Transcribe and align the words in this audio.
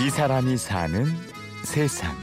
이 0.00 0.10
사람이 0.10 0.56
사는 0.56 1.06
세상. 1.64 2.14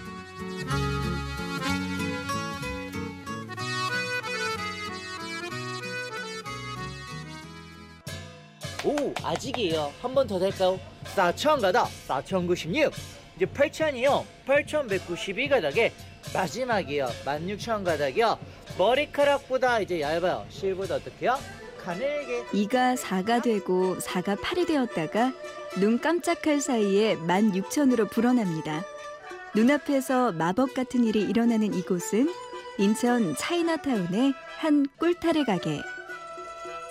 오 8.83 9.13
아직이에요 9.23 9.91
한 10.01 10.13
번 10.13 10.27
더 10.27 10.39
될까요? 10.39 10.79
4천 11.15 11.61
가다 11.61 11.85
4,096 12.07 12.91
이제 13.35 13.45
8천이요 13.45 14.23
8,192 14.45 15.49
가닥에 15.49 15.91
마지막이요 16.33 17.07
16,000 17.25 17.83
가닥이요 17.83 18.37
머리카락보다 18.77 19.79
이제 19.79 20.01
얇아요 20.01 20.45
실보다 20.49 20.95
어떻게요? 20.95 21.37
이가 22.53 22.95
4가 22.95 23.41
되고 23.41 23.97
4가 23.97 24.37
8이 24.37 24.67
되었다가 24.67 25.33
눈 25.79 25.99
깜짝할 25.99 26.59
사이에 26.59 27.15
16,000으로 27.15 28.09
불어납니다. 28.09 28.83
눈앞에서 29.55 30.31
마법 30.31 30.73
같은 30.73 31.03
일이 31.03 31.21
일어나는 31.21 31.73
이곳은 31.73 32.33
인천 32.77 33.35
차이나타운의 33.35 34.33
한 34.57 34.87
꿀타래 34.97 35.43
가게. 35.43 35.81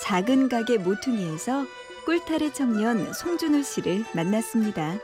작은 0.02 0.48
가게 0.48 0.78
모퉁이에서 0.78 1.64
꿀타래 2.06 2.52
청년 2.52 3.12
송준우 3.12 3.62
씨를 3.62 4.04
만났습니다. 4.14 4.94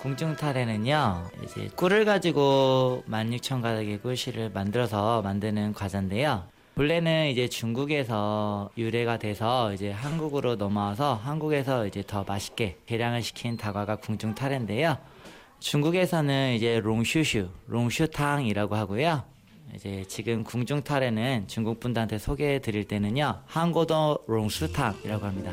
궁중탈에는요 0.00 1.30
이제 1.42 1.68
꿀을 1.74 2.04
가지고 2.04 3.02
16,000 3.08 3.62
가닥의 3.62 3.98
꿀씨를 3.98 4.50
만들어서 4.50 5.22
만드는 5.22 5.74
과자인데요 5.74 6.44
본래는 6.78 7.30
이제 7.30 7.48
중국에서 7.48 8.70
유래가 8.78 9.18
돼서 9.18 9.74
이제 9.74 9.90
한국으로 9.90 10.54
넘어와서 10.54 11.14
한국에서 11.14 11.88
이제 11.88 12.04
더 12.06 12.22
맛있게 12.22 12.76
개량을 12.86 13.20
시킨 13.20 13.56
다과가 13.56 13.96
궁중탈인데요. 13.96 14.96
중국에서는 15.58 16.54
이제 16.54 16.78
롱슈슈, 16.78 17.48
롱슈탕이라고 17.66 18.76
하고요. 18.76 19.24
이제 19.74 20.04
지금 20.06 20.44
궁중탈에는 20.44 21.48
중국 21.48 21.80
분들한테 21.80 22.18
소개해 22.18 22.60
드릴 22.60 22.84
때는요. 22.84 23.42
한고도 23.46 24.18
롱슈탕이라고 24.28 25.26
합니다. 25.26 25.52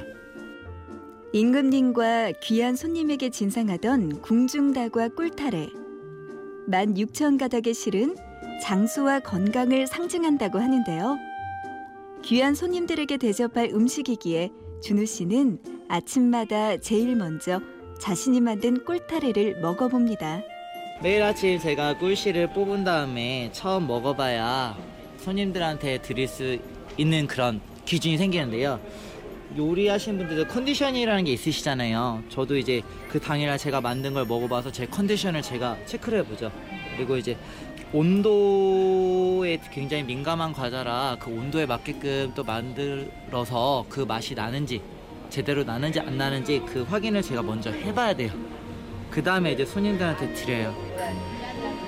임금님과 1.33 2.33
귀한 2.43 2.75
손님에게 2.75 3.31
진상하던 3.31 4.21
궁중다과 4.21 5.09
꿀타래. 5.15 5.69
16,000가닥의 6.69 7.73
실은 7.73 8.15
장수와 8.61 9.19
건강을 9.19 9.87
상징한다고 9.87 10.59
하는데요. 10.59 11.17
귀한 12.23 12.55
손님들에게 12.55 13.17
대접할 13.17 13.69
음식이기에 13.69 14.49
준우 14.81 15.05
씨는 15.05 15.59
아침마다 15.87 16.77
제일 16.77 17.15
먼저 17.15 17.61
자신이 17.99 18.41
만든 18.41 18.83
꿀타래를 18.83 19.61
먹어봅니다. 19.61 20.41
매일 21.01 21.21
아침 21.23 21.59
제가 21.59 21.97
꿀씨를 21.97 22.53
뽑은 22.53 22.83
다음에 22.83 23.49
처음 23.51 23.87
먹어봐야 23.87 24.77
손님들한테 25.17 26.01
드릴 26.01 26.27
수 26.27 26.57
있는 26.97 27.27
그런 27.27 27.61
기준이 27.85 28.17
생기는데요. 28.17 28.79
요리하시는 29.57 30.17
분들도 30.17 30.51
컨디션이라는 30.51 31.25
게 31.25 31.33
있으시잖아요. 31.33 32.23
저도 32.29 32.57
이제 32.57 32.81
그 33.09 33.19
당일날 33.19 33.57
제가 33.57 33.79
만든 33.79 34.13
걸 34.13 34.25
먹어봐서 34.25 34.71
제 34.71 34.85
컨디션을 34.85 35.41
제가 35.41 35.77
체크를 35.85 36.19
해보죠. 36.19 36.51
그리고 36.95 37.17
이제 37.17 37.37
온도에 37.93 39.59
굉장히 39.71 40.03
민감한 40.03 40.53
과자라 40.53 41.17
그 41.19 41.29
온도에 41.29 41.65
맞게끔 41.65 42.33
또 42.35 42.43
만들어서 42.43 43.85
그 43.89 44.01
맛이 44.01 44.35
나는지 44.35 44.81
제대로 45.29 45.63
나는지 45.63 45.99
안 45.99 46.17
나는지 46.17 46.61
그 46.65 46.83
확인을 46.83 47.21
제가 47.21 47.41
먼저 47.41 47.71
해봐야 47.71 48.15
돼요. 48.15 48.31
그 49.09 49.23
다음에 49.23 49.53
이제 49.53 49.65
손님들한테 49.65 50.33
드려요. 50.33 50.75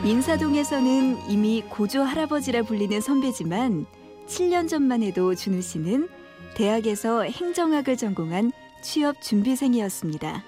인사동에서는 0.03 1.29
이미 1.29 1.63
고조 1.67 2.03
할아버지라 2.03 2.63
불리는 2.63 3.01
선배지만 3.01 3.85
7년 4.27 4.69
전만 4.69 5.03
해도 5.03 5.33
준우 5.35 5.61
씨는 5.61 6.09
대학에서 6.55 7.23
행정학을 7.23 7.97
전공한 7.97 8.51
취업 8.81 9.21
준비생이었습니다. 9.21 10.43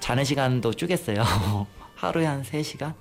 자는 0.00 0.24
시간도 0.24 0.72
쪼갰어요. 0.72 1.66
하루에 1.94 2.26
한 2.26 2.42
3시간? 2.42 2.94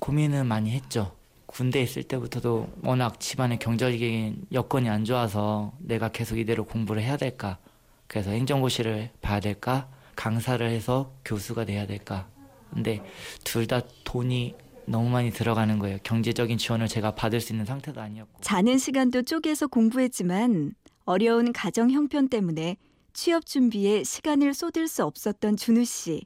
고민은 0.00 0.46
많이 0.46 0.70
했죠. 0.70 1.14
군대 1.46 1.82
있을 1.82 2.02
때부터도 2.04 2.68
워낙 2.82 3.20
집안의 3.20 3.58
경제적인 3.58 4.46
여건이 4.52 4.88
안 4.88 5.04
좋아서 5.04 5.72
내가 5.80 6.08
계속 6.08 6.38
이대로 6.38 6.64
공부를 6.64 7.02
해야 7.02 7.16
될까? 7.16 7.58
그래서 8.06 8.30
행정고시를 8.30 9.10
봐야 9.20 9.40
될까? 9.40 9.88
강사를 10.16 10.66
해서 10.68 11.12
교수가 11.24 11.64
돼야 11.66 11.86
될까? 11.86 12.28
근데 12.70 13.02
둘 13.44 13.66
다 13.66 13.82
돈이 14.04 14.54
너무 14.86 15.08
많이 15.10 15.30
들어가는 15.30 15.78
거예요. 15.78 15.98
경제적인 16.02 16.58
지원을 16.58 16.88
제가 16.88 17.14
받을 17.14 17.40
수 17.40 17.52
있는 17.52 17.66
상태도 17.66 18.00
아니었고. 18.00 18.40
자는 18.40 18.78
시간도 18.78 19.22
쪼개서 19.22 19.68
공부했지만 19.68 20.74
어려운 21.04 21.52
가정 21.52 21.90
형편 21.90 22.28
때문에 22.28 22.76
취업 23.12 23.44
준비에 23.44 24.04
시간을 24.04 24.54
쏟을 24.54 24.88
수 24.88 25.04
없었던 25.04 25.56
준우 25.56 25.84
씨. 25.84 26.24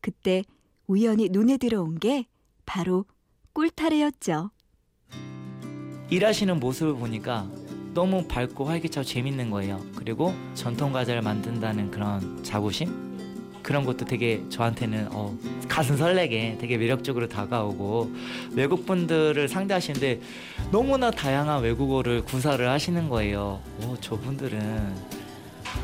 그때 0.00 0.44
우연히 0.86 1.28
눈에 1.28 1.56
들어온 1.56 1.98
게 1.98 2.26
바로 2.66 3.04
꿀타래였죠. 3.52 4.50
일하시는 6.10 6.60
모습을 6.60 6.94
보니까 6.94 7.48
너무 7.94 8.26
밝고 8.26 8.64
활기차고 8.64 9.04
재밌는 9.04 9.50
거예요. 9.50 9.80
그리고 9.96 10.34
전통 10.54 10.92
과자를 10.92 11.22
만든다는 11.22 11.90
그런 11.90 12.42
자부심? 12.42 13.14
그런 13.62 13.86
것도 13.86 14.04
되게 14.04 14.44
저한테는 14.50 15.08
어, 15.12 15.36
가슴 15.68 15.96
설레게 15.96 16.58
되게 16.60 16.76
매력적으로 16.76 17.28
다가오고 17.28 18.12
외국 18.52 18.84
분들을 18.84 19.48
상대하시는데 19.48 20.20
너무나 20.70 21.10
다양한 21.10 21.62
외국어를 21.62 22.22
구사를 22.22 22.68
하시는 22.68 23.08
거예요. 23.08 23.62
오, 23.82 23.96
저분들은 23.96 25.14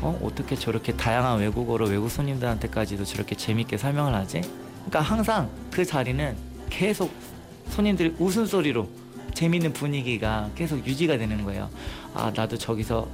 어, 0.01 0.19
어떻게 0.23 0.55
저렇게 0.55 0.93
다양한 0.95 1.39
외국어로 1.39 1.87
외국 1.87 2.09
손님들한테까지도 2.09 3.03
저렇게 3.03 3.35
재밌게 3.35 3.77
설명을 3.77 4.13
하지? 4.13 4.41
그러니까 4.85 5.01
항상 5.01 5.49
그 5.71 5.83
자리는 5.83 6.35
계속 6.71 7.11
손님들이 7.69 8.15
웃음소리로 8.17 8.89
재밌는 9.35 9.73
분위기가 9.73 10.49
계속 10.55 10.85
유지가 10.87 11.17
되는 11.17 11.43
거예요. 11.43 11.69
아, 12.15 12.31
나도 12.35 12.57
저기서 12.57 13.07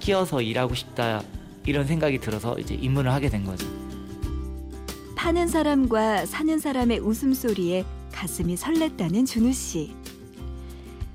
끼어서 0.00 0.42
일하고 0.42 0.74
싶다. 0.74 1.22
이런 1.64 1.86
생각이 1.86 2.18
들어서 2.18 2.58
이제 2.58 2.74
입문을 2.74 3.12
하게 3.12 3.28
된 3.28 3.44
거죠. 3.44 3.66
파는 5.14 5.48
사람과 5.48 6.26
사는 6.26 6.58
사람의 6.58 7.00
웃음소리에 7.00 7.84
가슴이 8.12 8.56
설렜다는 8.56 9.26
준우 9.26 9.52
씨. 9.52 9.92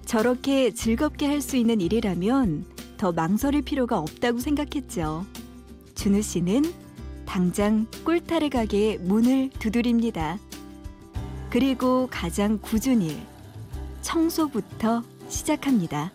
저렇게 0.05 0.73
즐겁게 0.73 1.27
할 1.27 1.41
수 1.41 1.55
있는 1.55 1.79
일이라면 1.81 2.65
더 2.97 3.11
망설일 3.11 3.61
필요가 3.61 3.99
없다고 3.99 4.39
생각했죠. 4.39 5.25
준우 5.95 6.21
씨는 6.21 6.73
당장 7.25 7.87
꿀타래 8.03 8.49
가게의 8.49 8.97
문을 8.99 9.51
두드립니다. 9.59 10.37
그리고 11.51 12.07
가장 12.09 12.57
굳은 12.59 13.01
일, 13.01 13.19
청소부터 14.01 15.03
시작합니다. 15.27 16.09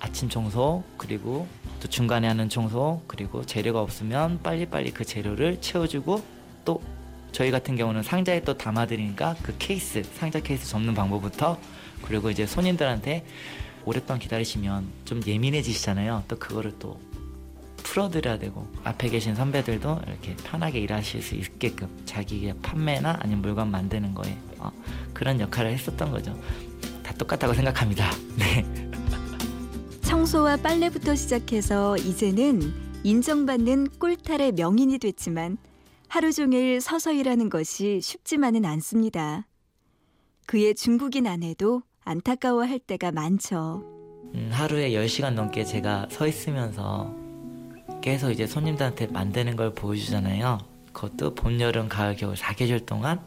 아침 0.00 0.28
청소 0.28 0.82
그리고 0.96 1.46
또 1.78 1.88
중간에 1.88 2.26
하는 2.26 2.48
청소 2.48 3.02
그리고 3.06 3.46
재료가 3.46 3.80
없으면 3.80 4.40
빨리빨리 4.42 4.90
그 4.90 5.04
재료를 5.04 5.60
채워주고 5.60 6.24
또 6.64 6.82
저희 7.30 7.52
같은 7.52 7.76
경우는 7.76 8.02
상자에 8.02 8.40
또 8.42 8.58
담아드리니까 8.58 9.36
그 9.44 9.54
케이스 9.60 10.02
상자 10.02 10.40
케이스 10.40 10.66
접는 10.66 10.94
방법부터 10.94 11.56
그리고 12.02 12.28
이제 12.28 12.46
손님들한테 12.46 13.24
오랫동안 13.84 14.18
기다리시면 14.18 14.88
좀 15.04 15.20
예민해지시잖아요. 15.24 16.24
또 16.26 16.36
그거를 16.36 16.74
또 16.80 16.98
풀어드려야 17.96 18.38
되고 18.38 18.66
앞에 18.84 19.08
계신 19.08 19.34
선배들도 19.34 20.00
이렇게 20.06 20.36
편하게 20.36 20.80
일하실 20.80 21.22
수 21.22 21.34
있게끔 21.34 21.88
자기의 22.04 22.54
판매나 22.60 23.18
아니면 23.20 23.40
물건 23.40 23.70
만드는 23.70 24.12
거에 24.12 24.36
어, 24.58 24.70
그런 25.14 25.40
역할을 25.40 25.72
했었던 25.72 26.10
거죠. 26.10 26.38
다 27.02 27.14
똑같다고 27.14 27.54
생각합니다. 27.54 28.10
네. 28.36 28.64
청소와 30.02 30.58
빨래부터 30.58 31.14
시작해서 31.14 31.96
이제는 31.96 32.74
인정받는 33.02 33.88
꿀탈의 33.98 34.52
명인이 34.52 34.98
됐지만 34.98 35.56
하루 36.08 36.32
종일 36.32 36.80
서서 36.82 37.12
일하는 37.12 37.48
것이 37.48 38.00
쉽지만은 38.02 38.66
않습니다. 38.66 39.46
그의 40.46 40.74
중국인 40.74 41.26
아내도 41.26 41.82
안타까워할 42.04 42.78
때가 42.78 43.10
많죠. 43.10 43.82
음, 44.34 44.50
하루에 44.52 44.90
10시간 44.90 45.32
넘게 45.32 45.64
제가 45.64 46.08
서 46.10 46.26
있으면서 46.26 47.25
계속 48.06 48.30
이제 48.30 48.46
손님들한테 48.46 49.08
만드는 49.08 49.56
걸 49.56 49.74
보여주잖아요. 49.74 50.60
그것도 50.92 51.34
봄, 51.34 51.60
여름, 51.60 51.88
가을, 51.88 52.14
겨울 52.14 52.36
4계절 52.36 52.86
동안 52.86 53.20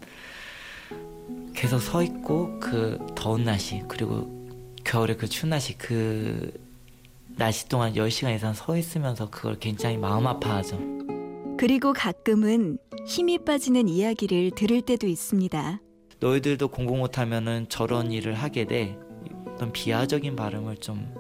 계속 1.54 1.80
서 1.80 2.02
있고 2.02 2.58
그 2.62 2.98
더운 3.14 3.44
날씨 3.44 3.84
그리고 3.90 4.48
겨울에 4.86 5.18
그 5.18 5.28
추운 5.28 5.50
날씨 5.50 5.78
그 5.78 6.54
날씨 7.36 7.68
동안 7.68 7.92
10시간 7.92 8.34
이상 8.34 8.54
서 8.54 8.78
있으면서 8.78 9.30
그걸 9.30 9.60
굉장히 9.60 9.98
마음 9.98 10.26
아파하죠. 10.26 10.80
그리고 11.58 11.92
가끔은 11.92 12.78
힘이 13.06 13.38
빠지는 13.38 13.90
이야기를 13.90 14.52
들을 14.52 14.82
때도 14.82 15.08
있습니다. 15.08 15.82
너희들도 16.22 16.70
공부 16.70 16.96
못하면은 16.96 17.66
저런 17.68 18.14
일을 18.14 18.34
하게 18.34 18.64
돼. 18.64 18.98
어떤 19.46 19.74
비하적인 19.74 20.38
발음을 20.38 20.78
좀 20.78 21.14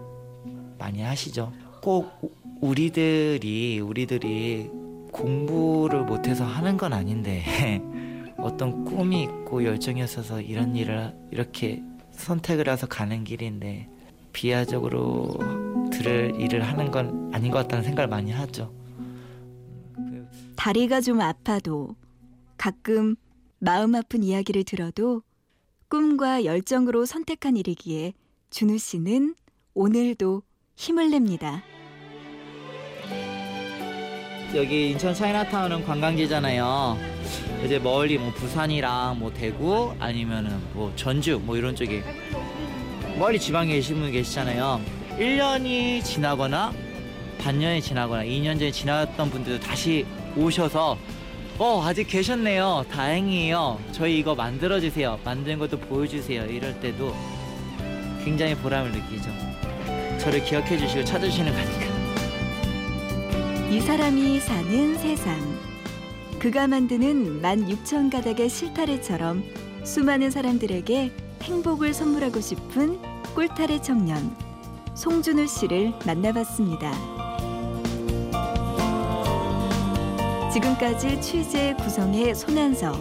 많이 0.77 1.01
하시죠. 1.01 1.51
꼭 1.81 2.38
우- 2.61 2.67
우리들이 2.69 3.79
우리들이 3.79 4.69
공부를 5.11 6.03
못해서 6.03 6.45
하는 6.45 6.77
건 6.77 6.93
아닌데 6.93 7.43
어떤 8.37 8.85
꿈이 8.85 9.23
있고 9.23 9.63
열정이 9.63 10.03
있어서 10.03 10.39
이런 10.41 10.75
일을 10.75 11.13
이렇게 11.31 11.81
선택을 12.11 12.69
해서 12.69 12.87
가는 12.87 13.23
길인데 13.23 13.89
비하적으로 14.33 15.29
들을 15.91 16.39
일을 16.39 16.61
하는 16.61 16.91
건 16.91 17.31
아닌 17.33 17.51
것 17.51 17.59
같다는 17.59 17.83
생각을 17.83 18.07
많이 18.07 18.31
하죠. 18.31 18.71
그 19.95 20.27
다리가 20.55 21.01
좀 21.01 21.19
아파도 21.21 21.95
가끔 22.57 23.15
마음 23.59 23.95
아픈 23.95 24.23
이야기를 24.23 24.63
들어도 24.63 25.21
꿈과 25.89 26.45
열정으로 26.45 27.05
선택한 27.05 27.57
일이기에 27.57 28.13
준우 28.51 28.77
씨는 28.77 29.35
오늘도 29.73 30.43
힘을 30.75 31.09
냅니다. 31.09 31.63
여기 34.55 34.89
인천 34.89 35.13
차이나타운은 35.13 35.85
관광지잖아요. 35.85 36.97
이제 37.63 37.77
멀리 37.77 38.17
뭐 38.17 38.31
부산이랑 38.33 39.19
뭐 39.19 39.31
대구 39.31 39.93
아니면은 39.99 40.57
뭐 40.73 40.91
전주 40.95 41.39
뭐 41.43 41.55
이런 41.55 41.75
쪽에 41.75 42.03
멀리 43.17 43.39
지방에 43.39 43.73
계신 43.73 43.99
분 43.99 44.11
계시잖아요. 44.11 44.81
1년이 45.19 46.03
지나거나 46.03 46.73
반년이 47.39 47.81
지나거나 47.81 48.23
2년 48.23 48.57
전에 48.57 48.71
지났던 48.71 49.29
분들도 49.29 49.63
다시 49.63 50.05
오셔서 50.35 50.97
어 51.59 51.83
아직 51.83 52.05
계셨네요. 52.07 52.85
다행이에요. 52.89 53.79
저희 53.91 54.17
이거 54.17 54.33
만들어 54.33 54.79
주세요. 54.79 55.19
만든 55.23 55.59
것도 55.59 55.77
보여주세요. 55.77 56.45
이럴 56.45 56.79
때도 56.79 57.15
굉장히 58.23 58.55
보람을 58.55 58.91
느끼죠. 58.93 59.29
저를 60.19 60.43
기억해 60.43 60.77
주시고 60.77 61.03
찾아주시는 61.03 61.51
거니까. 61.51 61.88
이 63.69 63.79
사람이 63.79 64.39
사는 64.39 64.97
세상. 64.97 65.37
그가 66.39 66.65
만드는 66.65 67.39
만 67.39 67.69
육천 67.69 68.09
가닥의 68.09 68.49
실타래처럼 68.49 69.43
수많은 69.83 70.31
사람들에게 70.31 71.11
행복을 71.43 71.93
선물하고 71.93 72.41
싶은 72.41 72.99
꿀타래 73.35 73.79
청년 73.79 74.35
송준우 74.95 75.45
씨를 75.45 75.93
만나봤습니다. 76.03 76.91
지금까지 80.51 81.21
취재 81.21 81.75
구성의 81.75 82.33
손한서, 82.33 82.91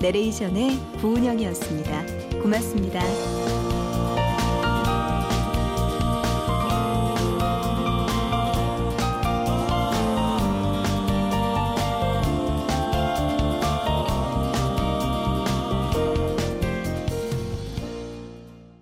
내레이션의 0.00 0.78
구은영이었습니다. 1.00 2.40
고맙습니다. 2.40 3.35